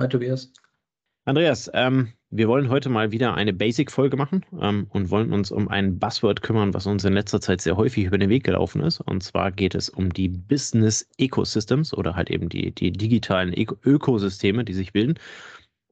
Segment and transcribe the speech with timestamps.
[0.00, 0.52] Hi Tobias.
[1.24, 5.66] Andreas, ähm, wir wollen heute mal wieder eine Basic-Folge machen ähm, und wollen uns um
[5.66, 9.00] ein Buzzword kümmern, was uns in letzter Zeit sehr häufig über den Weg gelaufen ist.
[9.00, 13.76] Und zwar geht es um die Business Ecosystems oder halt eben die, die digitalen Ök
[13.84, 15.18] Ökosysteme, die sich bilden.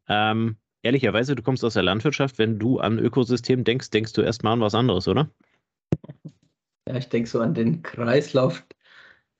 [0.08, 2.38] Ähm, ehrlicherweise, du kommst aus der Landwirtschaft.
[2.38, 5.28] Wenn du an Ökosystem denkst, denkst du erstmal an was anderes, oder?
[6.86, 8.64] Ja, ich denke so an den Kreislauf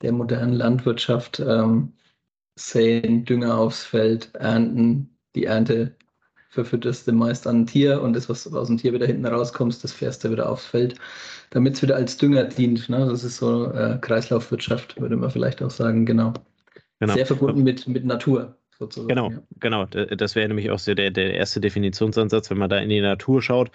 [0.01, 1.39] der modernen Landwirtschaft.
[1.39, 1.93] Ähm,
[2.57, 5.95] säen Dünger aufs Feld, ernten, die Ernte
[6.49, 9.83] verfütterst du meist an ein Tier und das, was aus dem Tier wieder hinten rauskommt,
[9.83, 10.95] das fährst du wieder aufs Feld,
[11.51, 12.89] damit es wieder als Dünger dient.
[12.89, 13.05] Ne?
[13.05, 16.33] Das ist so äh, Kreislaufwirtschaft, würde man vielleicht auch sagen, genau.
[16.99, 17.13] genau.
[17.13, 18.57] Sehr verbunden mit, mit Natur.
[18.79, 19.39] Sozusagen, genau, ja.
[19.59, 19.85] genau.
[19.85, 23.41] Das wäre nämlich auch so der, der erste Definitionsansatz, wenn man da in die Natur
[23.41, 23.71] schaut.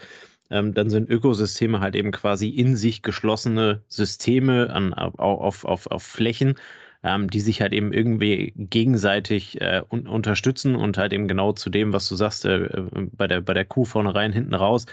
[0.50, 6.02] Ähm, dann sind Ökosysteme halt eben quasi in sich geschlossene Systeme an, auf, auf, auf
[6.02, 6.56] Flächen,
[7.02, 11.70] ähm, die sich halt eben irgendwie gegenseitig äh, un unterstützen und halt eben genau zu
[11.70, 14.86] dem, was du sagst, äh, äh bei, der, bei der Kuh vorne rein, hinten raus,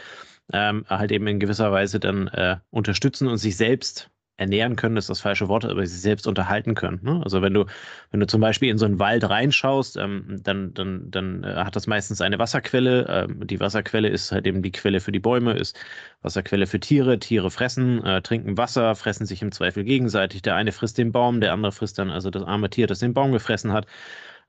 [0.53, 5.09] ähm, halt eben in gewisser Weise dann äh, unterstützen und sich selbst ernähren können, ist
[5.09, 6.99] das falsche Wort, aber sich selbst unterhalten können.
[7.03, 7.19] Ne?
[7.23, 7.65] Also wenn du,
[8.11, 11.75] wenn du zum Beispiel in so einen Wald reinschaust, ähm, dann, dann, dann äh, hat
[11.75, 13.05] das meistens eine Wasserquelle.
[13.09, 15.77] Ähm, die Wasserquelle ist halt eben die Quelle für die Bäume, ist
[16.21, 17.19] Wasserquelle für Tiere.
[17.19, 20.41] Tiere fressen, äh, trinken Wasser, fressen sich im Zweifel gegenseitig.
[20.41, 23.13] Der eine frisst den Baum, der andere frisst dann also das arme Tier, das den
[23.13, 23.87] Baum gefressen hat.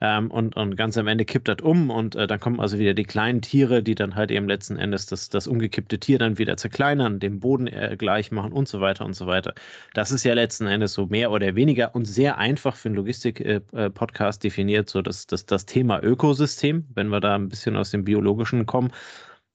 [0.03, 2.95] Ähm, und, und ganz am Ende kippt das um und äh, dann kommen also wieder
[2.95, 6.57] die kleinen Tiere, die dann halt eben letzten Endes das, das umgekippte Tier dann wieder
[6.57, 9.53] zerkleinern, dem Boden äh, gleich machen und so weiter und so weiter.
[9.93, 14.43] Das ist ja letzten Endes so mehr oder weniger und sehr einfach für einen Logistik-Podcast
[14.43, 17.91] äh, äh definiert, so das, das, das Thema Ökosystem, wenn wir da ein bisschen aus
[17.91, 18.93] dem Biologischen kommen.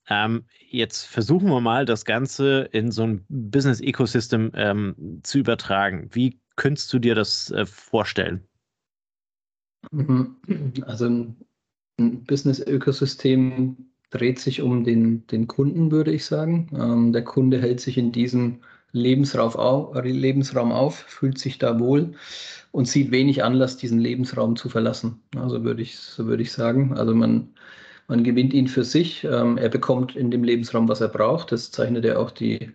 [0.10, 6.10] Ähm, jetzt versuchen wir mal, das Ganze in so ein Business-Ecosystem ähm, zu übertragen.
[6.12, 8.48] Wie könntest du dir das äh, vorstellen?
[9.92, 10.36] Mhm.
[10.86, 11.36] Also ein,
[11.98, 13.78] Business-Ökosystem
[14.10, 16.70] dreht sich um den, den Kunden, würde ich sagen.
[16.78, 22.14] Ähm, der Kunde hält sich in diesem Lebensraum auf, Lebensraum auf, fühlt sich da wohl
[22.72, 25.22] und sieht wenig Anlass, diesen Lebensraum zu verlassen.
[25.36, 26.98] Also würde ich, so würde ich sagen.
[26.98, 27.50] Also man,
[28.08, 29.24] man gewinnt ihn für sich.
[29.24, 31.52] Ähm, er bekommt in dem Lebensraum, was er braucht.
[31.52, 32.72] Das zeichnet ja auch die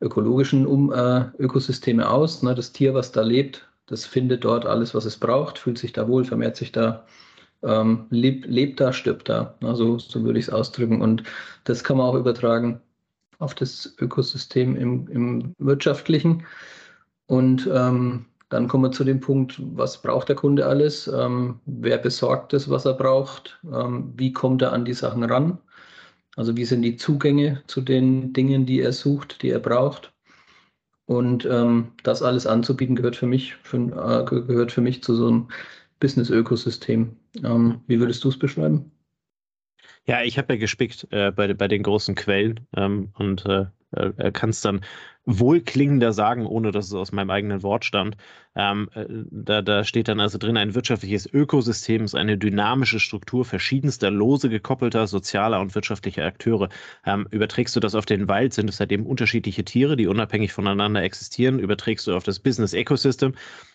[0.00, 2.42] ökologischen um, äh, Ökosysteme aus.
[2.42, 2.54] Ne?
[2.54, 6.08] Das Tier, was da lebt, das findet dort alles, was es braucht, fühlt sich da
[6.08, 7.06] wohl, vermehrt sich da,
[7.62, 9.54] ähm, lebt, lebt da, stirbt da.
[9.62, 11.00] Also, so würde ich es ausdrücken.
[11.02, 11.22] Und
[11.64, 12.80] das kann man auch übertragen
[13.38, 16.44] auf das Ökosystem im, im Wirtschaftlichen.
[17.26, 21.08] Und ähm, dann kommen wir zu dem Punkt, was braucht der Kunde alles?
[21.08, 23.60] Ähm, wer besorgt das, was er braucht?
[23.72, 25.58] Ähm, wie kommt er an die Sachen ran?
[26.36, 30.12] Also wie sind die Zugänge zu den Dingen, die er sucht, die er braucht?
[31.08, 35.28] Und ähm, das alles anzubieten, gehört für mich, für, äh, gehört für mich zu so
[35.28, 35.48] einem
[36.00, 37.16] Business-Ökosystem.
[37.42, 38.92] Ähm, wie würdest du es beschreiben?
[40.04, 44.32] Ja, ich habe ja gespickt äh, bei, bei den großen Quellen ähm, und äh, äh,
[44.32, 44.82] kann es dann
[45.24, 48.16] wohlklingender sagen, ohne dass es aus meinem eigenen Wort stammt.
[48.54, 53.44] Ähm, äh, da, da steht dann also drin, ein wirtschaftliches Ökosystem ist eine dynamische Struktur
[53.44, 56.70] verschiedenster lose gekoppelter sozialer und wirtschaftlicher Akteure.
[57.04, 60.52] Ähm, überträgst du das auf den Wald, sind es halt eben unterschiedliche Tiere, die unabhängig
[60.52, 61.58] voneinander existieren.
[61.58, 63.34] Überträgst du auf das Business Ecosystem,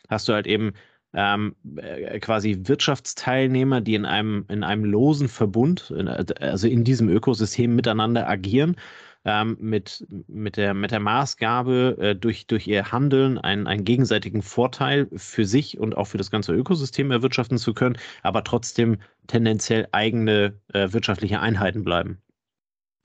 [0.10, 0.74] hast du halt eben
[1.14, 7.10] ähm, äh, quasi Wirtschaftsteilnehmer, die in einem, in einem losen Verbund, in, also in diesem
[7.10, 8.76] Ökosystem miteinander agieren
[9.26, 14.42] ähm, mit, mit, der, mit der Maßgabe, äh, durch, durch ihr Handeln einen, einen gegenseitigen
[14.42, 18.98] Vorteil für sich und auch für das ganze Ökosystem erwirtschaften zu können, aber trotzdem
[19.28, 22.22] tendenziell eigene äh, wirtschaftliche Einheiten bleiben.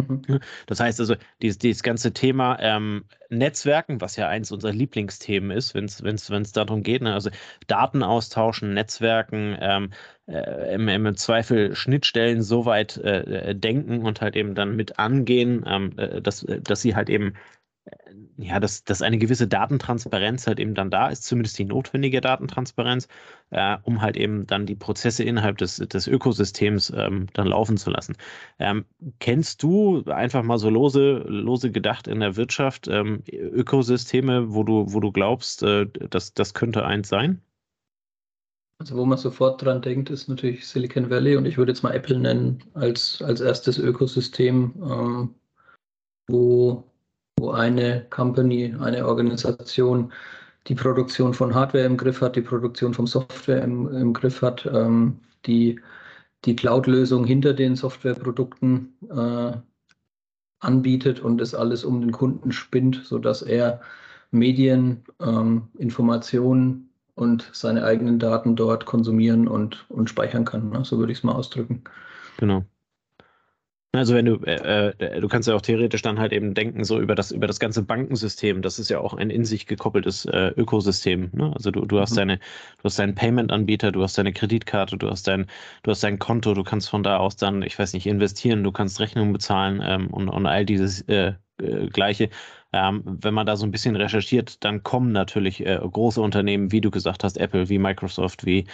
[0.06, 0.40] Mhm.
[0.66, 5.74] Das heißt also, dieses, dieses ganze Thema ähm, Netzwerken, was ja eins unserer Lieblingsthemen ist,
[5.74, 7.14] wenn es darum geht, ne?
[7.14, 7.30] also
[7.66, 9.90] Daten austauschen, Netzwerken, ähm,
[10.28, 15.64] äh, im, im, Zweifel Schnittstellen so weit äh, denken und halt eben dann mit angehen,
[15.66, 15.92] ähm,
[16.22, 17.34] dass, dass sie halt eben
[18.36, 23.08] ja, dass, dass eine gewisse Datentransparenz halt eben dann da ist, zumindest die notwendige Datentransparenz,
[23.50, 27.90] äh, um halt eben dann die Prozesse innerhalb des, des Ökosystems ähm, dann laufen zu
[27.90, 28.16] lassen.
[28.58, 28.84] Ähm,
[29.18, 34.92] kennst du einfach mal so lose, lose gedacht in der Wirtschaft ähm, Ökosysteme, wo du,
[34.92, 37.42] wo du glaubst, äh, dass das könnte eins sein?
[38.78, 41.94] Also wo man sofort dran denkt, ist natürlich Silicon Valley und ich würde jetzt mal
[41.94, 45.34] Apple nennen als, als erstes Ökosystem, ähm,
[46.28, 46.84] wo
[47.38, 50.12] wo eine Company, eine Organisation
[50.66, 54.66] die Produktion von Hardware im Griff hat, die Produktion von Software im, im Griff hat,
[54.66, 55.80] ähm, die
[56.44, 59.52] die Cloud-Lösung hinter den Softwareprodukten äh,
[60.60, 63.80] anbietet und es alles um den Kunden spinnt, sodass er
[64.30, 66.87] Medien, ähm, Informationen
[67.18, 70.70] und seine eigenen Daten dort konsumieren und, und speichern kann.
[70.70, 70.84] Ne?
[70.84, 71.84] So würde ich es mal ausdrücken.
[72.38, 72.64] Genau.
[73.92, 77.00] Also wenn du, äh, äh, du kannst ja auch theoretisch dann halt eben denken, so
[77.00, 80.52] über das, über das ganze Bankensystem, das ist ja auch ein in sich gekoppeltes äh,
[80.56, 81.30] Ökosystem.
[81.32, 81.52] Ne?
[81.54, 82.16] Also du, du hast mhm.
[82.16, 85.46] deine, du hast deinen Payment-Anbieter, du hast deine Kreditkarte, du hast dein,
[85.82, 88.72] du hast dein Konto, du kannst von da aus dann, ich weiß nicht, investieren, du
[88.72, 92.28] kannst Rechnungen bezahlen ähm, und, und all dieses äh, äh, Gleiche.
[92.72, 96.80] Ähm, wenn man da so ein bisschen recherchiert, dann kommen natürlich äh, große Unternehmen, wie
[96.80, 98.66] du gesagt hast, Apple, wie Microsoft, wie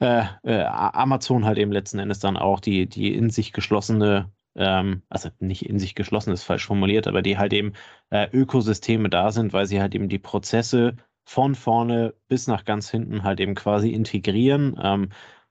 [0.00, 5.02] äh, äh, Amazon halt eben letzten Endes dann auch die, die in sich geschlossene ähm,
[5.08, 7.74] also nicht in sich geschlossen ist falsch formuliert, aber die halt eben
[8.10, 12.90] äh, Ökosysteme da sind, weil sie halt eben die Prozesse von vorne bis nach ganz
[12.90, 15.08] hinten halt eben quasi integrieren, ähm,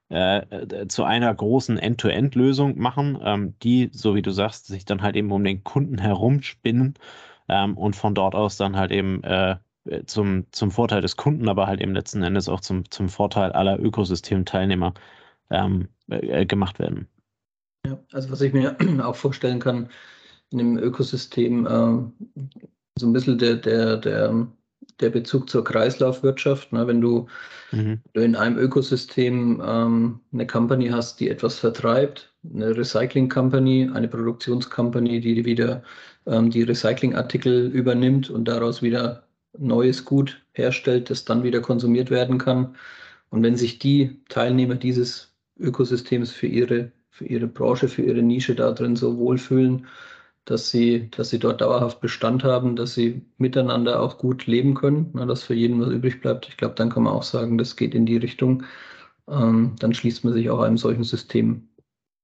[0.09, 5.01] äh, äh, zu einer großen End-to-End-Lösung machen, ähm, die, so wie du sagst, sich dann
[5.01, 6.95] halt eben um den Kunden herumspinnen
[7.47, 9.57] ähm, und von dort aus dann halt eben äh,
[10.05, 13.79] zum, zum Vorteil des Kunden, aber halt eben letzten Endes auch zum, zum Vorteil aller
[13.79, 14.93] Ökosystemteilnehmer
[15.51, 17.07] ähm, äh, gemacht werden.
[17.85, 19.89] Ja, also was ich mir auch vorstellen kann,
[20.51, 22.39] in dem Ökosystem äh,
[22.97, 24.47] so ein bisschen der, der, der,
[24.99, 26.71] der Bezug zur Kreislaufwirtschaft.
[26.71, 26.87] Ne?
[26.87, 27.27] Wenn du,
[27.71, 28.01] mhm.
[28.13, 35.19] in einem Ökosystem ähm, eine Company hast, die etwas vertreibt, eine Recycling Company, eine Produktionscompany,
[35.21, 35.83] die wieder
[36.25, 39.23] ähm, die Recyclingartikel übernimmt und daraus wieder
[39.57, 42.75] neues Gut herstellt, das dann wieder konsumiert werden kann.
[43.29, 48.55] Und wenn sich die Teilnehmer dieses Ökosystems für ihre für ihre Branche, für ihre Nische
[48.55, 49.87] da drin so wohlfühlen,
[50.43, 55.11] dass sie, dass sie dort dauerhaft Bestand haben, dass sie miteinander auch gut leben können,
[55.13, 56.49] na, dass für jeden was übrig bleibt.
[56.49, 58.63] Ich glaube, dann kann man auch sagen, das geht in die Richtung.
[59.29, 61.69] Ähm, dann schließt man sich auch einem solchen System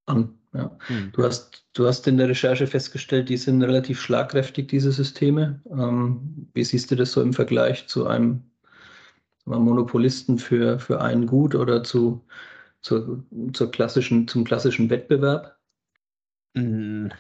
[0.06, 0.38] an.
[0.54, 0.78] Ja.
[0.90, 1.12] Mhm.
[1.14, 5.62] Du, hast, du hast in der Recherche festgestellt, die sind relativ schlagkräftig, diese Systeme.
[5.70, 8.44] Ähm, wie siehst du das so im Vergleich zu einem
[9.46, 12.24] Monopolisten für, für ein Gut oder zu
[12.82, 15.56] zur, zur klassischen, zum klassischen Wettbewerb?
[16.56, 17.12] Hm.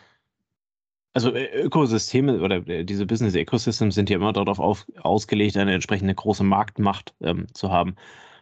[1.13, 6.15] Also Ökosysteme oder äh, diese Business Ecosystems sind ja immer darauf auf, ausgelegt, eine entsprechende
[6.15, 7.95] große Marktmacht ähm, zu haben.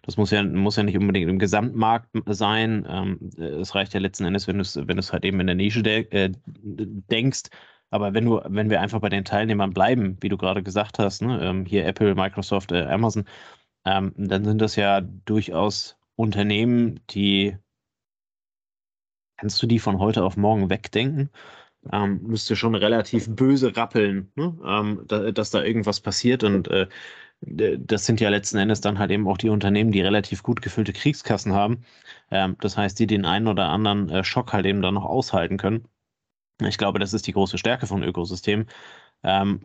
[0.10, 2.84] Das muss ja, muss ja nicht unbedingt im Gesamtmarkt sein.
[2.90, 5.84] Ähm, es reicht ja letzten Endes, wenn du es wenn halt eben in der Nische
[5.84, 6.32] de äh,
[6.64, 7.44] denkst.
[7.92, 11.22] Aber wenn du, wenn wir einfach bei den Teilnehmern bleiben, wie du gerade gesagt hast,
[11.22, 13.26] ne, ähm, hier Apple, Microsoft, äh, Amazon,
[13.86, 17.56] ähm, dann sind das ja durchaus Unternehmen, die
[19.38, 21.30] kannst du die von heute auf morgen wegdenken?
[21.92, 24.58] Ähm, müsste schon relativ böse rappeln, ne?
[24.66, 26.44] ähm, da, dass da irgendwas passiert.
[26.44, 26.88] Und äh,
[27.42, 30.94] das sind ja letzten Endes dann halt eben auch die Unternehmen, die relativ gut gefüllte
[30.94, 31.84] Kriegskassen haben.
[32.32, 35.58] Ähm, das heißt, die den einen oder anderen äh, Schock halt eben dann noch aushalten
[35.58, 35.86] können.
[36.62, 38.68] Ich glaube, das ist die große Stärke von Ökosystemen.
[39.24, 39.62] Ähm,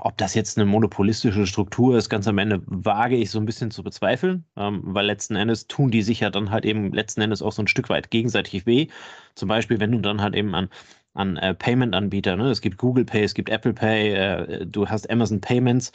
[0.00, 3.70] ob das jetzt eine monopolistische Struktur ist, ganz am Ende wage ich so ein bisschen
[3.70, 7.42] zu bezweifeln, ähm, weil letzten Endes tun die sich ja dann halt eben letzten Endes
[7.42, 8.88] auch so ein Stück weit gegenseitig weh.
[9.34, 10.68] Zum Beispiel, wenn du dann halt eben an,
[11.14, 12.50] an äh, Payment-Anbieter, ne?
[12.50, 15.92] es gibt Google Pay, es gibt Apple Pay, äh, du hast Amazon Payments.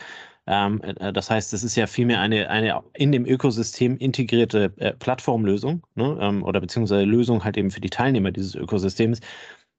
[0.48, 4.94] Ähm, äh, das heißt, es ist ja vielmehr eine, eine in dem Ökosystem integrierte äh,
[4.94, 6.18] Plattformlösung ne?
[6.22, 9.22] ähm, oder beziehungsweise Lösung halt eben für die Teilnehmer dieses Ökosystems,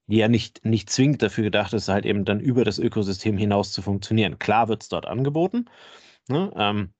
[0.08, 3.72] die ja nicht, nicht zwingend dafür gedacht ist, halt eben dann über das Ökosystem hinaus
[3.72, 4.38] zu funktionieren.
[4.38, 5.66] Klar wird es dort angeboten.
[6.28, 6.52] Ne?
[6.56, 6.92] Ähm,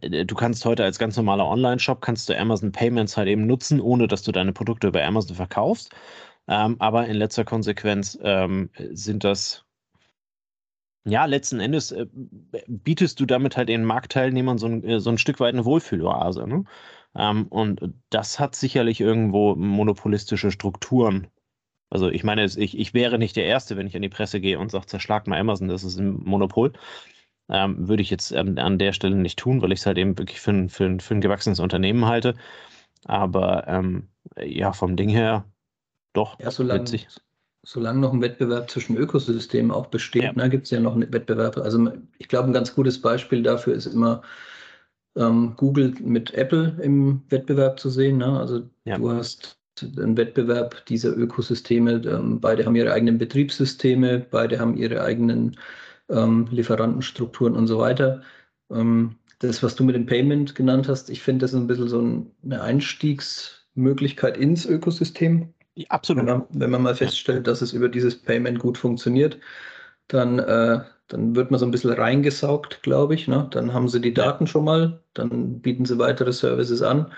[0.00, 3.80] äh, du kannst heute als ganz normaler Online-Shop, kannst du Amazon Payments halt eben nutzen,
[3.80, 5.92] ohne dass du deine Produkte über Amazon verkaufst.
[6.48, 9.65] Ähm, aber in letzter Konsequenz ähm, sind das,
[11.06, 12.06] ja, letzten Endes äh,
[12.68, 16.46] bietest du damit halt den Marktteilnehmern so ein, äh, so ein Stück weit eine Wohlfühloase.
[16.46, 16.64] Ne?
[17.16, 21.28] Ähm, und das hat sicherlich irgendwo monopolistische Strukturen
[21.90, 24.58] also ich meine, ich, ich wäre nicht der Erste, wenn ich an die Presse gehe
[24.58, 26.72] und sage, zerschlag mal Amazon, das ist ein Monopol.
[27.48, 30.18] Ähm, würde ich jetzt an, an, der Stelle nicht tun, weil ich es halt eben
[30.18, 32.34] wirklich für ein, für, ein, für ein gewachsenes Unternehmen halte.
[33.04, 35.44] Aber ähm, ja, vom Ding her
[36.12, 37.06] doch ja, solange, witzig.
[37.68, 40.32] Solange noch ein Wettbewerb zwischen Ökosystemen auch besteht, ja.
[40.32, 41.56] ne, gibt es ja noch einen Wettbewerb.
[41.56, 44.22] Also ich glaube, ein ganz gutes Beispiel dafür ist immer
[45.16, 48.18] ähm, Google mit Apple im Wettbewerb zu sehen.
[48.18, 48.38] Ne?
[48.38, 48.98] Also ja.
[48.98, 51.94] du hast einen Wettbewerb dieser Ökosysteme.
[52.06, 55.56] Ähm, beide haben ihre eigenen Betriebssysteme, beide haben ihre eigenen
[56.08, 58.22] ähm, Lieferantenstrukturen und so weiter.
[58.70, 61.98] Ähm, das, was du mit dem Payment genannt hast, ich finde das ein bisschen so
[62.44, 65.52] eine Einstiegsmöglichkeit ins Ökosystem.
[65.76, 66.26] Ja, absolut.
[66.26, 69.38] Wenn man, wenn man, mal feststellt, dass es über dieses Payment gut funktioniert,
[70.08, 73.28] dann, äh, dann wird man so ein bisschen reingesaugt, glaube ich.
[73.28, 73.48] Ne?
[73.50, 77.12] Dann haben sie die Daten schon mal, dann bieten sie weitere Services an.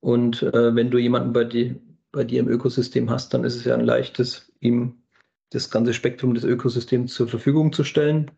[0.00, 1.80] Und äh, wenn du jemanden bei, die,
[2.12, 5.02] bei dir im Ökosystem hast, dann ist es ja ein leichtes, ihm
[5.50, 8.30] das ganze Spektrum des Ökosystems zur Verfügung zu stellen.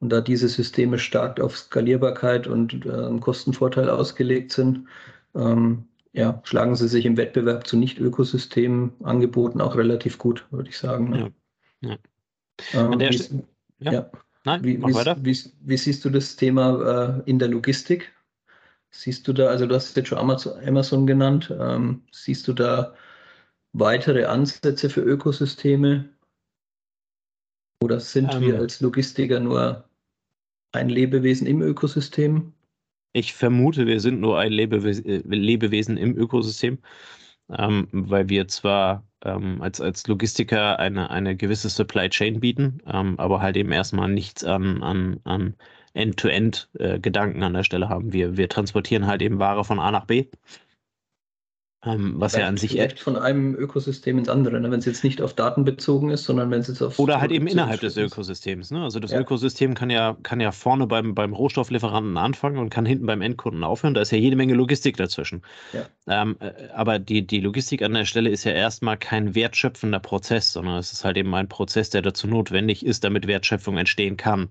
[0.00, 4.88] Und da diese Systeme stark auf Skalierbarkeit und äh, Kostenvorteil ausgelegt sind,
[5.36, 11.10] ähm, ja, schlagen sie sich im Wettbewerb zu Nicht-Ökosystemen-Angeboten auch relativ gut, würde ich sagen.
[11.10, 11.32] Ne?
[11.80, 11.90] Ja.
[11.90, 12.92] ja.
[12.92, 13.92] Ähm, wie, ja.
[13.92, 14.10] ja.
[14.44, 18.12] Nein, wie, wie, wie, siehst du das Thema äh, in der Logistik?
[18.90, 22.94] Siehst du da, also du hast jetzt schon Amazon, Amazon genannt, ähm, siehst du da
[23.72, 26.08] weitere Ansätze für Ökosysteme?
[27.82, 29.88] Oder sind ähm, wir als Logistiker nur
[30.70, 32.52] ein Lebewesen im Ökosystem?
[33.16, 36.78] Ich vermute, wir sind nur ein Lebewesen, äh, Lebewesen im Ökosystem,
[37.48, 43.18] ähm, weil wir zwar ähm, als, als Logistiker eine, eine gewisse Supply Chain bieten, ähm,
[43.18, 45.54] aber halt eben erstmal nichts an, an, an
[45.94, 48.12] End-to-End-Gedanken äh, an der Stelle haben.
[48.12, 50.26] Wir, wir transportieren halt eben Ware von A nach B
[51.86, 54.70] ähm, was ja an sich echt von einem Ökosystem ins andere, ne?
[54.70, 57.30] wenn es jetzt nicht auf Daten bezogen ist, sondern wenn es jetzt auf oder halt
[57.32, 58.70] eben innerhalb des Ökosystems.
[58.70, 58.82] Ne?
[58.82, 59.20] Also das ja.
[59.20, 63.64] Ökosystem kann ja kann ja vorne beim beim Rohstofflieferanten anfangen und kann hinten beim Endkunden
[63.64, 63.94] aufhören.
[63.94, 65.42] Da ist ja jede Menge Logistik dazwischen.
[65.72, 65.86] Ja.
[66.06, 70.52] Ähm, äh, aber die die Logistik an der Stelle ist ja erstmal kein wertschöpfender Prozess,
[70.52, 74.50] sondern es ist halt eben ein Prozess, der dazu notwendig ist, damit Wertschöpfung entstehen kann.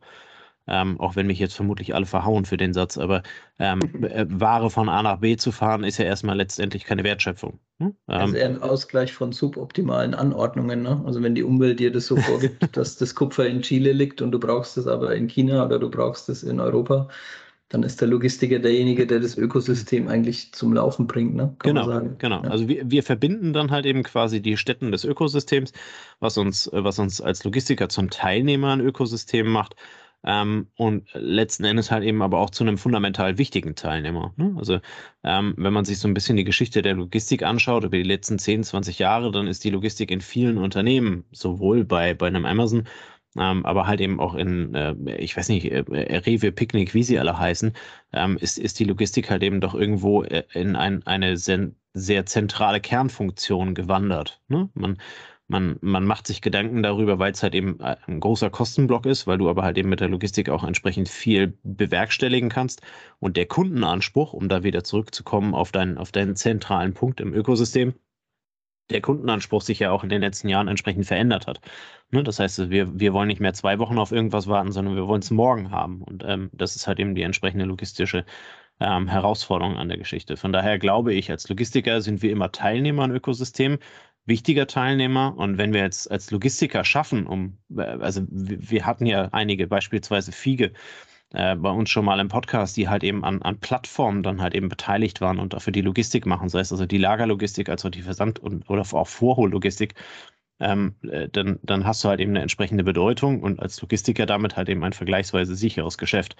[0.66, 3.24] Ähm, auch wenn mich jetzt vermutlich alle verhauen für den Satz, aber
[3.60, 7.60] ähm, äh, Ware von A nach B zu fahren, ist ja erstmal letztendlich keine Wertschöpfung.
[7.80, 7.88] Hm?
[7.88, 10.82] Ähm, also eher ein Ausgleich von suboptimalen Anordnungen.
[10.82, 11.02] Ne?
[11.06, 14.32] Also wenn die Umwelt dir das so vorgibt, dass das Kupfer in Chile liegt und
[14.32, 17.10] du brauchst es aber in China oder du brauchst es in Europa,
[17.68, 21.36] dann ist der Logistiker derjenige, der das Ökosystem eigentlich zum Laufen bringt.
[21.36, 21.56] Ne?
[21.58, 22.44] Kann genau, genau.
[22.44, 22.50] Ja.
[22.50, 25.74] Also wir, wir verbinden dann halt eben quasi die Städten des Ökosystems,
[26.20, 29.76] was uns, was uns als Logistiker zum Teilnehmer an Ökosystemen macht
[30.26, 34.34] ähm, und letzten Endes halt eben aber auch zu einem fundamental wichtigen Teilnehmer.
[34.38, 34.56] Ne?
[34.58, 34.80] Also
[35.24, 38.40] ähm, wenn man sich so ein bisschen die Geschichte der Logistik anschaut über die letzten
[38.40, 42.84] 10, 20 Jahre, dann ist die Logistik in vielen Unternehmen, sowohl bei, bei einem Amazon,
[43.38, 45.80] ähm, aber halt eben auch in, äh, ich weiß nicht, äh,
[46.18, 47.74] Rewe, Picknick, wie sie alle heißen,
[48.14, 52.26] ähm, ist, ist die Logistik halt eben doch irgendwo äh, in ein, eine sehr, sehr
[52.26, 54.42] zentrale Kernfunktion gewandert.
[54.48, 54.70] Ne?
[54.74, 54.98] Man
[55.54, 59.28] man, man macht sich Gedanken darüber, weil es halt eben äh, ein großer Kostenblock ist,
[59.28, 62.82] weil du aber halt eben mit der Logistik auch entsprechend viel bewerkstelligen kannst.
[63.20, 67.94] Und der Kundenanspruch, um da wieder zurückzukommen auf deinen, auf deinen zentralen Punkt im Ökosystem,
[68.90, 71.62] der Kundenanspruch sich ja auch in den letzten Jahren entsprechend verändert hat.
[72.10, 72.24] Ne?
[72.24, 75.22] Das heißt, wir, wir wollen nicht mehr zwei Wochen auf irgendwas warten, sondern wir wollen
[75.22, 76.02] es morgen haben.
[76.02, 78.26] Und ähm, das ist halt eben die entsprechende logistische
[78.80, 80.36] ähm, Herausforderung an der Geschichte.
[80.36, 83.78] Von daher glaube ich, als Logistiker sind wir immer Teilnehmer an Ökosystemen
[84.26, 85.36] wichtiger Teilnehmer.
[85.38, 90.32] Und wenn wir jetzt als Logistiker schaffen, um, äh, also wir hatten ja einige, beispielsweise
[90.32, 90.74] Fiege,
[91.34, 94.54] äh, bei uns schon mal im Podcast, die halt eben an, an Plattformen dann halt
[94.54, 97.90] eben beteiligt waren und dafür die Logistik machen, sei es also die Lagerlogistik als auch
[97.90, 99.96] die Versand- und oder auch Vorhollogistik,
[100.60, 104.56] ähm, äh, dann, dann hast du halt eben eine entsprechende Bedeutung und als Logistiker damit
[104.56, 106.36] halt eben ein vergleichsweise sicheres Geschäft.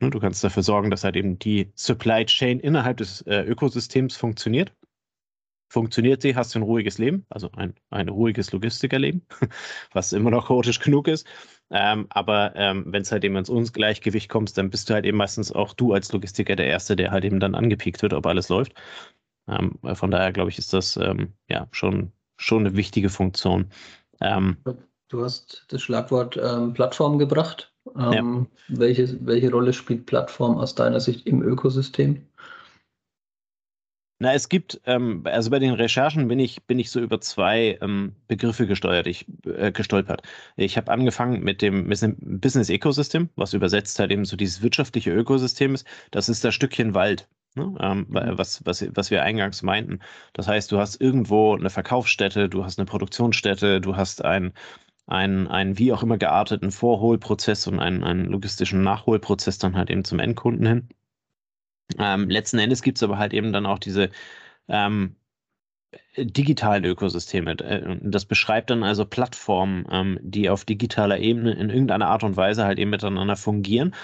[0.00, 4.16] Ne, du kannst dafür sorgen, dass halt eben die Supply Chain innerhalb des äh, Ökosystems
[4.16, 4.72] funktioniert
[5.72, 9.22] funktioniert sie, hast du ein ruhiges Leben, also ein, ein ruhiges Logistikerleben,
[9.92, 11.26] was immer noch chaotisch genug ist.
[11.70, 15.16] Ähm, aber ähm, wenn es halt eben ins Ungleichgewicht kommst, dann bist du halt eben
[15.16, 18.50] meistens auch du als Logistiker der Erste, der halt eben dann angepiekt wird, ob alles
[18.50, 18.74] läuft.
[19.48, 23.70] Ähm, von daher glaube ich, ist das ähm, ja schon, schon eine wichtige Funktion.
[24.20, 24.58] Ähm,
[25.08, 27.72] du hast das Schlagwort ähm, Plattform gebracht.
[27.98, 28.46] Ja.
[28.68, 32.24] welche, welche Rolle spielt Plattform aus deiner Sicht im Ökosystem?
[34.22, 37.76] Na, es gibt, ähm, also bei den Recherchen bin ich, bin ich so über zwei
[37.82, 40.22] ähm, Begriffe gesteuert, ich, äh, gestolpert.
[40.56, 44.62] Ich habe angefangen mit dem, mit dem Business Ecosystem, was übersetzt halt eben so dieses
[44.62, 45.88] wirtschaftliche Ökosystem ist.
[46.12, 47.28] Das ist das Stückchen Wald.
[47.56, 47.74] Ne?
[47.80, 48.38] Ähm, mhm.
[48.38, 49.98] was, was, was wir eingangs meinten.
[50.34, 54.52] Das heißt, du hast irgendwo eine Verkaufsstätte, du hast eine Produktionsstätte, du hast ein,
[55.08, 60.04] einen, einen wie auch immer gearteten Vorholprozess und einen, einen logistischen Nachholprozess dann halt eben
[60.04, 60.88] zum Endkunden hin.
[61.98, 64.10] Ähm, letzten Endes gibt es aber halt eben dann auch diese
[64.68, 65.16] ähm,
[66.16, 67.52] digitalen Ökosysteme.
[67.58, 72.36] Äh, das beschreibt dann also Plattformen, ähm, die auf digitaler Ebene in irgendeiner Art und
[72.36, 73.94] Weise halt eben miteinander fungieren.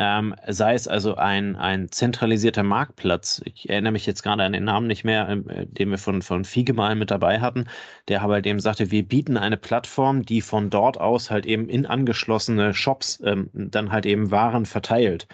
[0.00, 3.42] Ähm, sei es also ein, ein zentralisierter Marktplatz.
[3.44, 6.22] Ich erinnere mich jetzt gerade an den Namen nicht mehr, ähm, äh, den wir von,
[6.22, 7.66] von Fiege mal mit dabei hatten,
[8.06, 11.68] der aber halt eben sagte, wir bieten eine Plattform, die von dort aus halt eben
[11.68, 15.26] in angeschlossene Shops ähm, dann halt eben Waren verteilt.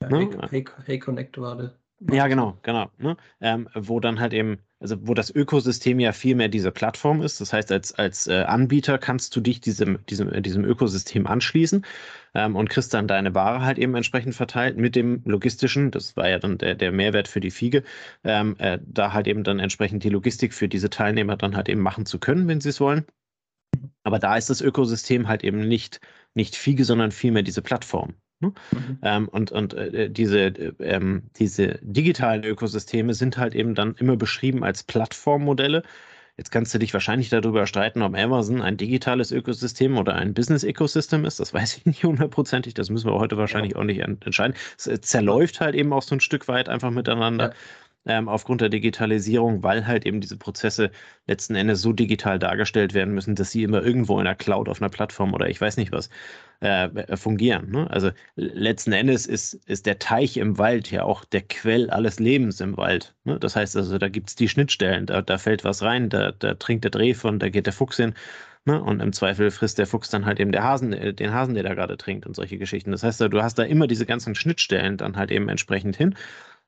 [0.00, 0.30] Ja, ne?
[0.50, 1.80] Hey, hey, hey Connect war das.
[2.10, 2.90] Ja, genau, genau.
[2.96, 3.16] Ne?
[3.42, 7.42] Ähm, wo dann halt eben, also wo das Ökosystem ja viel mehr diese Plattform ist.
[7.42, 11.84] Das heißt, als, als äh, Anbieter kannst du dich diesem, diesem, äh, diesem Ökosystem anschließen
[12.34, 16.26] ähm, und kriegst dann deine Ware halt eben entsprechend verteilt mit dem logistischen, das war
[16.30, 17.82] ja dann der, der Mehrwert für die Fiege,
[18.24, 21.82] ähm, äh, da halt eben dann entsprechend die Logistik für diese Teilnehmer dann halt eben
[21.82, 23.04] machen zu können, wenn sie es wollen.
[24.04, 26.00] Aber da ist das Ökosystem halt eben nicht,
[26.32, 28.14] nicht Fiege, sondern vielmehr diese Plattform.
[28.40, 28.52] Ne?
[28.72, 28.98] Mhm.
[29.02, 30.38] Ähm, und und äh, diese,
[30.80, 35.82] ähm, diese digitalen Ökosysteme sind halt eben dann immer beschrieben als Plattformmodelle.
[36.36, 41.26] Jetzt kannst du dich wahrscheinlich darüber streiten, ob Amazon ein digitales Ökosystem oder ein Business-Ökosystem
[41.26, 41.38] ist.
[41.38, 42.72] Das weiß ich nicht hundertprozentig.
[42.72, 43.78] Das müssen wir heute wahrscheinlich ja.
[43.78, 44.56] auch nicht entscheiden.
[44.78, 47.50] Es äh, zerläuft halt eben auch so ein Stück weit einfach miteinander.
[47.50, 47.54] Ja
[48.06, 50.90] ähm, aufgrund der Digitalisierung, weil halt eben diese Prozesse
[51.26, 54.80] letzten Endes so digital dargestellt werden müssen, dass sie immer irgendwo in der Cloud auf
[54.80, 56.08] einer Plattform oder ich weiß nicht was
[56.62, 57.70] äh, äh, fungieren.
[57.70, 57.90] Ne?
[57.90, 62.60] Also letzten Endes ist, ist der Teich im Wald ja auch der Quell alles Lebens
[62.60, 63.14] im Wald.
[63.24, 63.38] Ne?
[63.38, 66.54] Das heißt also, da gibt es die Schnittstellen, da, da fällt was rein, da, da
[66.54, 68.14] trinkt der Dreh von, da geht der Fuchs hin.
[68.66, 68.82] Ne?
[68.82, 71.62] Und im Zweifel frisst der Fuchs dann halt eben der Hasen, äh, den Hasen, der
[71.62, 72.92] da gerade trinkt und solche Geschichten.
[72.92, 76.14] Das heißt, du hast da immer diese ganzen Schnittstellen dann halt eben entsprechend hin.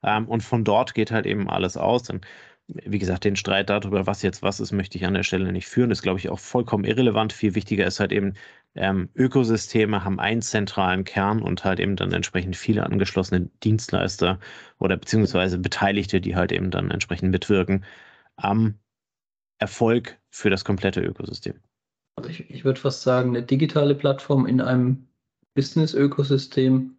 [0.03, 2.11] Ähm, und von dort geht halt eben alles aus.
[2.11, 2.27] Und
[2.69, 5.67] wie gesagt, den Streit darüber, was jetzt was ist, möchte ich an der Stelle nicht
[5.67, 5.91] führen.
[5.91, 7.33] Ist, glaube ich, auch vollkommen irrelevant.
[7.33, 8.35] Viel wichtiger ist halt eben,
[8.75, 14.39] ähm, Ökosysteme haben einen zentralen Kern und halt eben dann entsprechend viele angeschlossene Dienstleister
[14.79, 17.85] oder beziehungsweise Beteiligte, die halt eben dann entsprechend mitwirken
[18.37, 18.79] am
[19.59, 21.55] Erfolg für das komplette Ökosystem.
[22.17, 25.09] Also ich, ich würde fast sagen, eine digitale Plattform in einem
[25.55, 26.97] Business-Ökosystem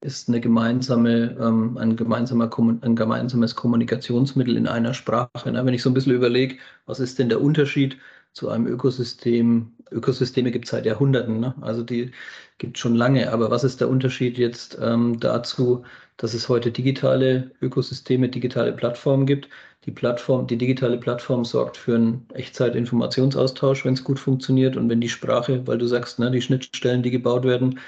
[0.00, 2.50] ist eine gemeinsame, ähm, ein, gemeinsamer,
[2.82, 5.50] ein gemeinsames Kommunikationsmittel in einer Sprache.
[5.50, 5.64] Ne?
[5.64, 6.56] Wenn ich so ein bisschen überlege,
[6.86, 7.98] was ist denn der Unterschied
[8.32, 9.72] zu einem Ökosystem?
[9.90, 11.54] Ökosysteme gibt es seit Jahrhunderten, ne?
[11.60, 12.12] also die
[12.58, 15.84] gibt es schon lange, aber was ist der Unterschied jetzt ähm, dazu,
[16.16, 19.48] dass es heute digitale Ökosysteme, digitale Plattformen gibt?
[19.84, 25.00] Die Plattform, die digitale Plattform sorgt für einen Echtzeit-Informationsaustausch, wenn es gut funktioniert und wenn
[25.00, 27.78] die Sprache, weil du sagst, ne, die Schnittstellen, die gebaut werden,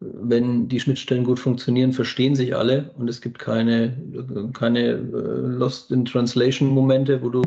[0.00, 3.96] wenn die Schnittstellen gut funktionieren, verstehen sich alle und es gibt keine,
[4.54, 7.42] keine äh, Lost in Translation Momente, wo du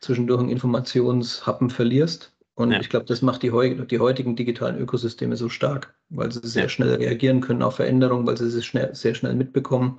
[0.00, 2.33] zwischendurch einen Informationshappen verlierst.
[2.56, 2.80] Und ja.
[2.80, 6.68] ich glaube, das macht die, die, heutigen digitalen Ökosysteme so stark, weil sie sehr ja.
[6.68, 9.98] schnell reagieren können auf Veränderungen, weil sie es schnell, sehr schnell mitbekommen.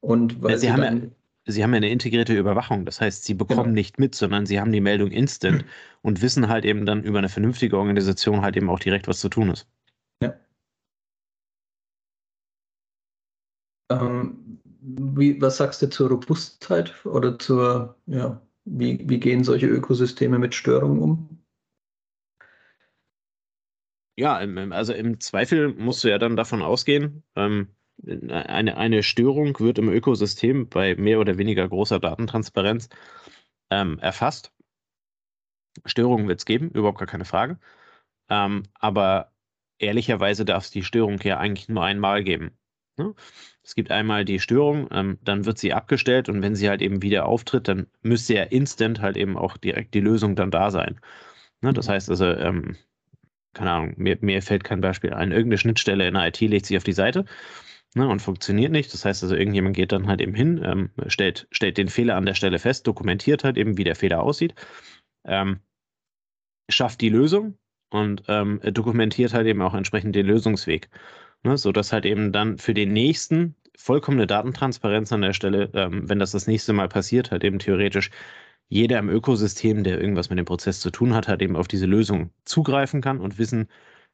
[0.00, 2.84] Und weil ja, sie, sie, haben ja, sie haben ja eine integrierte Überwachung.
[2.84, 3.74] Das heißt, sie bekommen genau.
[3.74, 5.64] nicht mit, sondern sie haben die Meldung instant
[6.02, 9.28] und wissen halt eben dann über eine vernünftige Organisation halt eben auch direkt, was zu
[9.28, 9.68] tun ist.
[10.20, 10.34] Ja.
[13.90, 20.38] Ähm, wie, was sagst du zur Robustheit oder zur, ja, wie, wie gehen solche Ökosysteme
[20.40, 21.38] mit Störungen um?
[24.18, 27.68] Ja, also im Zweifel musst du ja dann davon ausgehen, ähm,
[28.04, 32.88] eine, eine Störung wird im Ökosystem bei mehr oder weniger großer Datentransparenz
[33.70, 34.52] ähm, erfasst.
[35.84, 37.60] Störungen wird es geben, überhaupt gar keine Frage.
[38.28, 39.30] Ähm, aber
[39.78, 42.58] ehrlicherweise darf es die Störung ja eigentlich nur einmal geben.
[42.96, 43.14] Ne?
[43.62, 47.02] Es gibt einmal die Störung, ähm, dann wird sie abgestellt und wenn sie halt eben
[47.02, 51.00] wieder auftritt, dann müsste ja instant halt eben auch direkt die Lösung dann da sein.
[51.60, 51.72] Ne?
[51.72, 51.92] Das mhm.
[51.92, 52.76] heißt also, ähm,
[53.54, 55.32] keine Ahnung, mir, mir fällt kein Beispiel ein.
[55.32, 57.24] Irgendeine Schnittstelle in der IT legt sich auf die Seite
[57.94, 58.92] ne, und funktioniert nicht.
[58.92, 62.26] Das heißt also, irgendjemand geht dann halt eben hin, ähm, stellt, stellt den Fehler an
[62.26, 64.54] der Stelle fest, dokumentiert halt eben, wie der Fehler aussieht,
[65.24, 65.60] ähm,
[66.70, 67.58] schafft die Lösung
[67.90, 70.88] und ähm, dokumentiert halt eben auch entsprechend den Lösungsweg.
[71.44, 76.08] Ne, so dass halt eben dann für den nächsten vollkommene Datentransparenz an der Stelle, ähm,
[76.08, 78.10] wenn das das nächste Mal passiert, halt eben theoretisch
[78.68, 81.86] jeder im Ökosystem, der irgendwas mit dem Prozess zu tun hat, halt eben auf diese
[81.86, 83.68] Lösung zugreifen kann und wissen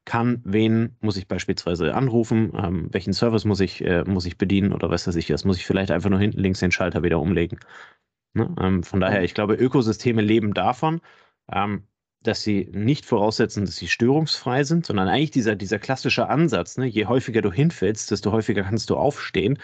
[0.04, 4.72] kann, wen muss ich beispielsweise anrufen, ähm, welchen Service muss ich, äh, muss ich bedienen
[4.72, 7.20] oder was weiß ich, was muss ich vielleicht einfach nur hinten links den Schalter wieder
[7.20, 7.58] umlegen.
[8.34, 8.54] Ne?
[8.60, 11.00] Ähm, von daher, ich glaube, Ökosysteme leben davon,
[11.50, 11.84] ähm,
[12.22, 16.86] dass sie nicht voraussetzen, dass sie störungsfrei sind, sondern eigentlich dieser, dieser klassische Ansatz, ne?
[16.86, 19.58] je häufiger du hinfällst, desto häufiger kannst du aufstehen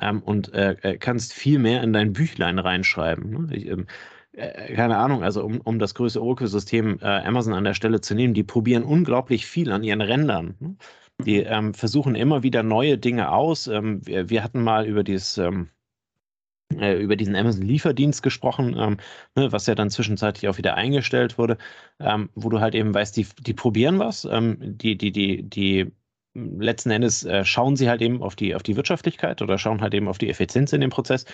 [0.00, 3.30] ähm, und äh, äh kannst viel mehr in dein Büchlein reinschreiben.
[3.30, 3.56] Ne?
[3.56, 3.86] Ich, ähm,
[4.32, 8.14] äh, keine Ahnung, also um, um das größte Ökosystem äh, Amazon an der Stelle zu
[8.14, 10.56] nehmen, die probieren unglaublich viel an ihren Rändern.
[10.60, 10.76] Ne?
[11.24, 13.66] Die ähm, versuchen immer wieder neue Dinge aus.
[13.66, 15.70] Ähm, wir, wir, hatten mal über dieses ähm,
[16.76, 18.98] äh, über diesen Amazon-Lieferdienst gesprochen, ähm,
[19.34, 21.58] ne, was ja dann zwischenzeitlich auch wieder eingestellt wurde,
[21.98, 25.92] ähm, wo du halt eben weißt, die, die probieren was, ähm, die, die, die, die
[26.58, 29.94] letzten Endes äh, schauen sie halt eben auf die, auf die Wirtschaftlichkeit oder schauen halt
[29.94, 31.24] eben auf die Effizienz in dem Prozess.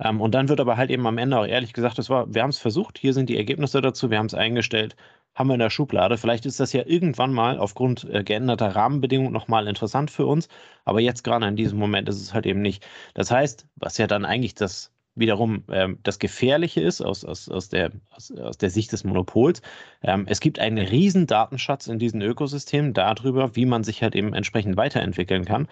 [0.00, 2.42] Ähm, und dann wird aber halt eben am Ende auch ehrlich gesagt, das war, wir
[2.42, 4.96] haben es versucht, hier sind die Ergebnisse dazu, wir haben es eingestellt,
[5.34, 6.18] haben wir in der Schublade.
[6.18, 10.48] Vielleicht ist das ja irgendwann mal aufgrund äh, geänderter Rahmenbedingungen nochmal interessant für uns,
[10.84, 12.86] aber jetzt gerade in diesem Moment ist es halt eben nicht.
[13.14, 17.68] Das heißt, was ja dann eigentlich das wiederum ähm, das Gefährliche ist aus, aus, aus,
[17.68, 19.62] der, aus, aus der Sicht des Monopols.
[20.02, 24.34] Ähm, es gibt einen riesen Datenschatz in diesen Ökosystemen darüber, wie man sich halt eben
[24.34, 25.68] entsprechend weiterentwickeln kann,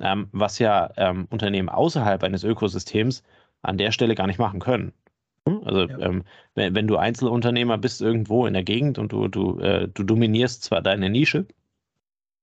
[0.00, 3.22] ähm, was ja ähm, Unternehmen außerhalb eines Ökosystems
[3.62, 4.92] an der Stelle gar nicht machen können.
[5.46, 5.62] Hm?
[5.64, 5.98] Also ja.
[5.98, 10.02] ähm, wenn, wenn, du Einzelunternehmer bist irgendwo in der Gegend und du, du, äh, du
[10.04, 11.46] dominierst zwar deine Nische,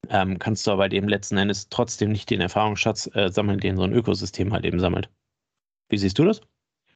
[0.10, 3.84] ähm, kannst du aber eben letzten Endes trotzdem nicht den Erfahrungsschatz äh, sammeln, den so
[3.84, 5.10] ein Ökosystem halt eben sammelt.
[5.90, 6.42] Wie siehst du das?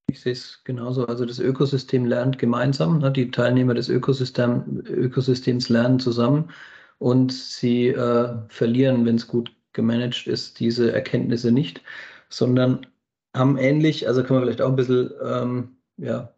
[0.10, 1.06] Ich sehe es genauso.
[1.06, 3.00] Also das Ökosystem lernt gemeinsam.
[3.00, 3.12] Ne?
[3.12, 6.50] Die Teilnehmer des Ökosystem, Ökosystems lernen zusammen
[6.98, 11.82] und sie äh, verlieren, wenn es gut gemanagt ist, diese Erkenntnisse nicht,
[12.30, 12.88] sondern
[13.36, 16.34] haben ähnlich, also kann man vielleicht auch ein bisschen ähm, ja,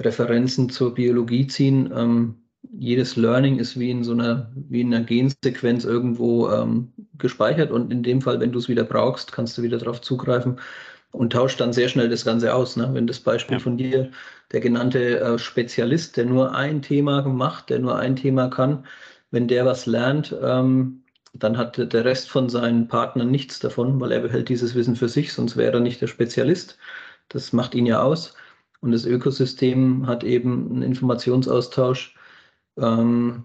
[0.00, 1.92] Referenzen zur Biologie ziehen.
[1.94, 2.36] Ähm,
[2.72, 7.92] jedes Learning ist wie in so einer, wie in einer Gensequenz irgendwo ähm, gespeichert und
[7.92, 10.58] in dem Fall, wenn du es wieder brauchst, kannst du wieder darauf zugreifen
[11.12, 12.76] und tauscht dann sehr schnell das Ganze aus.
[12.76, 12.88] Ne?
[12.92, 13.62] Wenn das Beispiel ja.
[13.62, 14.10] von dir,
[14.52, 18.86] der genannte äh, Spezialist, der nur ein Thema macht, der nur ein Thema kann,
[19.30, 24.12] wenn der was lernt, ähm, dann hat der Rest von seinen Partnern nichts davon, weil
[24.12, 26.78] er behält dieses Wissen für sich, sonst wäre er nicht der Spezialist.
[27.28, 28.34] Das macht ihn ja aus.
[28.80, 32.16] Und das Ökosystem hat eben einen Informationsaustausch,
[32.78, 33.44] ähm,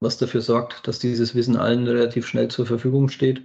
[0.00, 3.44] was dafür sorgt, dass dieses Wissen allen relativ schnell zur Verfügung steht.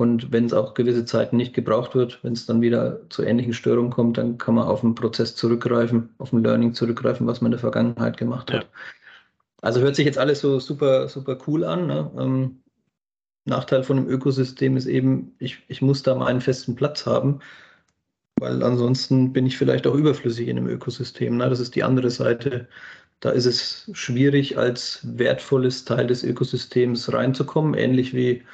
[0.00, 3.52] Und wenn es auch gewisse Zeiten nicht gebraucht wird, wenn es dann wieder zu ähnlichen
[3.52, 7.48] Störungen kommt, dann kann man auf den Prozess zurückgreifen, auf ein Learning zurückgreifen, was man
[7.48, 8.62] in der Vergangenheit gemacht hat.
[8.62, 8.68] Ja.
[9.60, 11.86] Also hört sich jetzt alles so super, super cool an.
[11.86, 12.10] Ne?
[12.18, 12.62] Ähm,
[13.44, 17.40] Nachteil von einem Ökosystem ist eben, ich, ich muss da meinen festen Platz haben,
[18.38, 21.36] weil ansonsten bin ich vielleicht auch überflüssig in einem Ökosystem.
[21.36, 21.50] Ne?
[21.50, 22.68] Das ist die andere Seite.
[23.20, 28.44] Da ist es schwierig, als wertvolles Teil des Ökosystems reinzukommen, ähnlich wie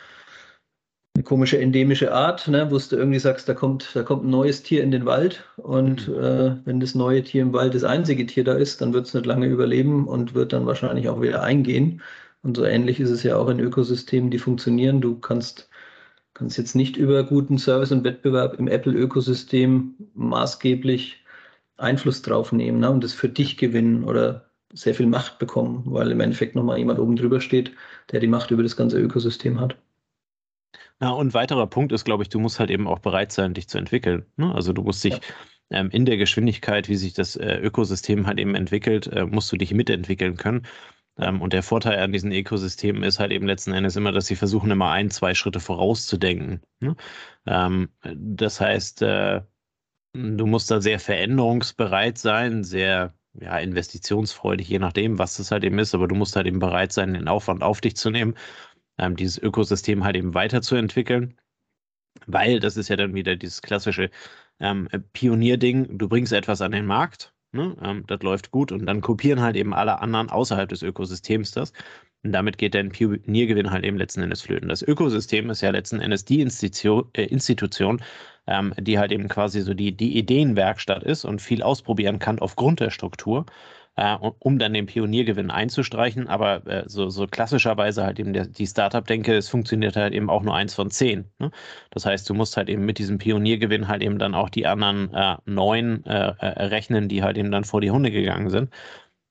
[1.16, 4.62] eine komische endemische Art, ne, wo du irgendwie sagst, da kommt, da kommt ein neues
[4.62, 6.14] Tier in den Wald und mhm.
[6.14, 9.14] äh, wenn das neue Tier im Wald das einzige Tier da ist, dann wird es
[9.14, 12.02] nicht lange überleben und wird dann wahrscheinlich auch wieder eingehen.
[12.42, 15.00] Und so ähnlich ist es ja auch in Ökosystemen, die funktionieren.
[15.00, 15.70] Du kannst,
[16.34, 21.24] kannst jetzt nicht über guten Service und Wettbewerb im Apple-Ökosystem maßgeblich
[21.78, 26.10] Einfluss drauf nehmen ne, und das für dich gewinnen oder sehr viel Macht bekommen, weil
[26.10, 27.72] im Endeffekt nochmal jemand oben drüber steht,
[28.12, 29.76] der die Macht über das ganze Ökosystem hat.
[30.98, 33.68] Na, und weiterer Punkt ist, glaube ich, du musst halt eben auch bereit sein, dich
[33.68, 34.26] zu entwickeln.
[34.36, 34.54] Ne?
[34.54, 35.20] Also du musst dich ja.
[35.70, 39.56] ähm, in der Geschwindigkeit, wie sich das äh, Ökosystem halt eben entwickelt, äh, musst du
[39.56, 40.66] dich mitentwickeln können.
[41.18, 44.36] Ähm, und der Vorteil an diesen Ökosystemen ist halt eben letzten Endes immer, dass sie
[44.36, 46.62] versuchen, immer ein, zwei Schritte vorauszudenken.
[46.80, 46.96] Ne?
[47.46, 49.42] Ähm, das heißt, äh,
[50.14, 55.78] du musst da sehr veränderungsbereit sein, sehr ja, investitionsfreudig, je nachdem, was das halt eben
[55.78, 58.34] ist, aber du musst halt eben bereit sein, den Aufwand auf dich zu nehmen
[58.98, 61.38] ähm, dieses Ökosystem halt eben weiterzuentwickeln.
[62.26, 64.10] Weil das ist ja dann wieder dieses klassische
[64.60, 67.76] ähm, Pionierding, du bringst etwas an den Markt, ne?
[67.82, 71.72] ähm, das läuft gut und dann kopieren halt eben alle anderen außerhalb des Ökosystems das.
[72.22, 74.68] Und damit geht dein Pioniergewinn halt eben letzten Endes flöten.
[74.68, 78.00] Das Ökosystem ist ja letzten Endes die Institution, äh, Institution
[78.46, 82.80] ähm, die halt eben quasi so die, die Ideenwerkstatt ist und viel ausprobieren kann aufgrund
[82.80, 83.46] der Struktur
[83.96, 86.28] äh, um dann den Pioniergewinn einzustreichen.
[86.28, 90.42] Aber äh, so, so, klassischerweise halt eben der, die Startup-Denke, es funktioniert halt eben auch
[90.42, 91.30] nur eins von zehn.
[91.38, 91.50] Ne?
[91.90, 95.12] Das heißt, du musst halt eben mit diesem Pioniergewinn halt eben dann auch die anderen
[95.14, 98.70] äh, neun äh, äh, rechnen, die halt eben dann vor die Hunde gegangen sind.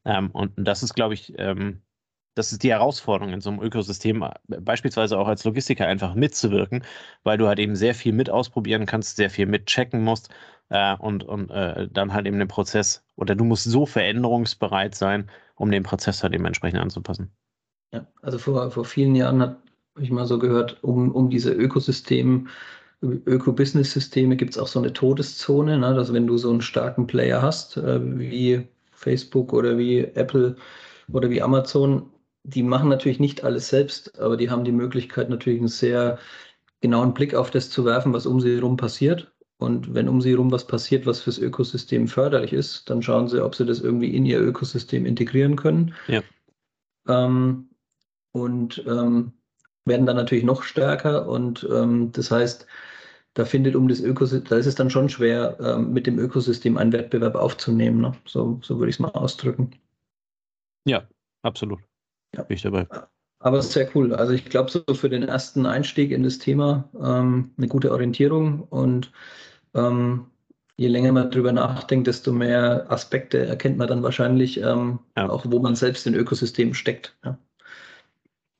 [0.05, 1.81] Ähm, und das ist, glaube ich, ähm,
[2.35, 6.83] das ist die Herausforderung in so einem Ökosystem, äh, beispielsweise auch als Logistiker einfach mitzuwirken,
[7.23, 10.29] weil du halt eben sehr viel mit ausprobieren kannst, sehr viel mitchecken musst
[10.69, 15.29] äh, und, und äh, dann halt eben den Prozess oder du musst so veränderungsbereit sein,
[15.55, 17.31] um den Prozess halt eben entsprechend anzupassen.
[17.93, 19.57] Ja, also vor, vor vielen Jahren habe
[19.99, 22.45] ich mal so gehört, um, um diese Ökosysteme,
[23.01, 25.77] Öko-Business-Systeme gibt es auch so eine Todeszone.
[25.77, 25.87] Ne?
[25.87, 30.55] Also wenn du so einen starken Player hast, äh, wie Facebook oder wie Apple
[31.11, 32.09] oder wie Amazon,
[32.43, 36.17] die machen natürlich nicht alles selbst, aber die haben die Möglichkeit natürlich einen sehr
[36.81, 40.31] genauen Blick auf das zu werfen, was um sie herum passiert und wenn um sie
[40.31, 44.13] herum was passiert, was fürs Ökosystem förderlich ist, dann schauen sie, ob sie das irgendwie
[44.13, 45.93] in ihr Ökosystem integrieren können.
[46.07, 46.21] Ja.
[47.07, 47.69] Ähm,
[48.31, 49.31] und ähm,
[49.85, 52.67] werden dann natürlich noch stärker und ähm, das heißt,
[53.33, 56.77] da findet um das Ökosystem, da ist es dann schon schwer, ähm, mit dem Ökosystem
[56.77, 58.01] einen Wettbewerb aufzunehmen.
[58.01, 58.13] Ne?
[58.25, 59.71] So, so würde ich es mal ausdrücken.
[60.85, 61.07] Ja,
[61.43, 61.79] absolut.
[62.33, 62.43] Ja.
[62.43, 62.87] Bin ich dabei.
[63.45, 64.11] Aber sehr cool.
[64.15, 68.63] Also ich glaube, so für den ersten Einstieg in das Thema ähm, eine gute Orientierung
[68.63, 69.11] und
[69.75, 70.25] ähm,
[70.77, 75.29] je länger man drüber nachdenkt, desto mehr Aspekte erkennt man dann wahrscheinlich, ähm, ja.
[75.29, 77.15] auch wo man selbst in Ökosystemen steckt.
[77.23, 77.37] Ja.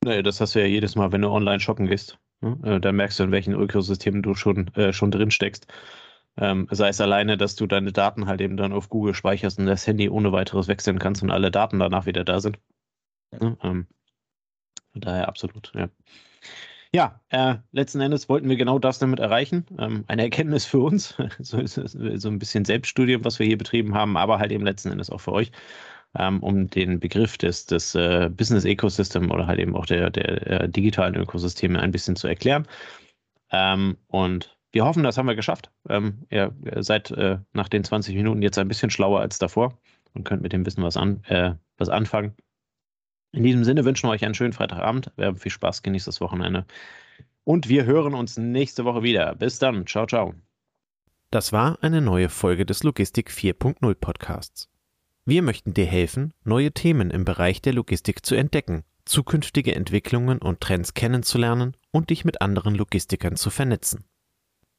[0.04, 2.16] Naja, das hast du ja jedes Mal, wenn du online shoppen gehst.
[2.40, 2.56] Ne?
[2.62, 5.66] Äh, da merkst du, in welchen Ökosystemen du schon, äh, schon drin steckst.
[6.36, 9.66] Ähm, sei es alleine, dass du deine Daten halt eben dann auf Google speicherst und
[9.66, 12.60] das Handy ohne weiteres wechseln kannst und alle Daten danach wieder da sind.
[13.32, 13.56] Ja.
[13.64, 13.88] Ähm,
[15.00, 15.88] daher absolut, ja.
[16.94, 19.66] Ja, äh, letzten Endes wollten wir genau das damit erreichen.
[19.78, 24.16] Ähm, eine Erkenntnis für uns, so, so, ein bisschen Selbststudium, was wir hier betrieben haben,
[24.16, 25.52] aber halt eben letzten Endes auch für euch,
[26.18, 30.62] ähm, um den Begriff des, des äh, Business Ecosystem oder halt eben auch der, der
[30.62, 32.66] äh, digitalen Ökosysteme ein bisschen zu erklären.
[33.50, 35.70] Ähm, und wir hoffen, das haben wir geschafft.
[35.88, 39.78] Ähm, ihr seid äh, nach den 20 Minuten jetzt ein bisschen schlauer als davor
[40.14, 42.34] und könnt mit dem Wissen was, an, äh, was anfangen.
[43.36, 45.12] In diesem Sinne wünschen wir euch einen schönen Freitagabend.
[45.16, 46.64] Wir haben viel Spaß, genießt das Wochenende.
[47.44, 49.34] Und wir hören uns nächste Woche wieder.
[49.34, 49.86] Bis dann.
[49.86, 50.32] Ciao, ciao.
[51.30, 54.70] Das war eine neue Folge des Logistik 4.0 Podcasts.
[55.26, 60.62] Wir möchten dir helfen, neue Themen im Bereich der Logistik zu entdecken, zukünftige Entwicklungen und
[60.62, 64.06] Trends kennenzulernen und dich mit anderen Logistikern zu vernetzen.